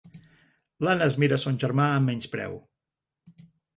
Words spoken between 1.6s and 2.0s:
germà